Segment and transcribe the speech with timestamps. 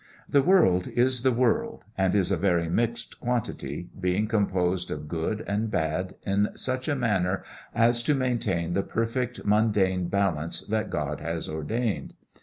[0.27, 5.41] The world is the world and is a very mixed quantity, being composed of good
[5.41, 7.43] and bad in such a manner
[7.75, 12.15] as to maintain the perfect mundane balance that God has ordained.